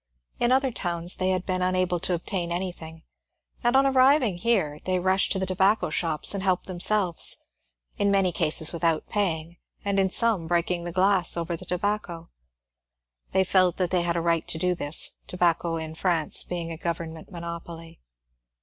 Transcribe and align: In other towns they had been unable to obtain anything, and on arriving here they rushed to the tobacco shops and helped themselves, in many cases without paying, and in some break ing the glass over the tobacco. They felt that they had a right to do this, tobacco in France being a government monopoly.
In 0.39 0.51
other 0.51 0.71
towns 0.71 1.17
they 1.17 1.29
had 1.29 1.45
been 1.45 1.61
unable 1.61 1.99
to 1.99 2.15
obtain 2.15 2.51
anything, 2.51 3.03
and 3.63 3.75
on 3.75 3.85
arriving 3.85 4.37
here 4.37 4.79
they 4.83 4.97
rushed 4.97 5.31
to 5.31 5.37
the 5.37 5.45
tobacco 5.45 5.91
shops 5.91 6.33
and 6.33 6.41
helped 6.41 6.65
themselves, 6.65 7.37
in 7.99 8.09
many 8.09 8.31
cases 8.31 8.73
without 8.73 9.09
paying, 9.09 9.57
and 9.85 9.99
in 9.99 10.09
some 10.09 10.47
break 10.47 10.71
ing 10.71 10.85
the 10.85 10.91
glass 10.91 11.37
over 11.37 11.55
the 11.55 11.65
tobacco. 11.65 12.31
They 13.31 13.43
felt 13.43 13.77
that 13.77 13.91
they 13.91 14.01
had 14.01 14.15
a 14.15 14.21
right 14.21 14.47
to 14.47 14.57
do 14.57 14.73
this, 14.73 15.11
tobacco 15.27 15.75
in 15.77 15.93
France 15.93 16.41
being 16.41 16.71
a 16.71 16.77
government 16.77 17.29
monopoly. 17.31 18.01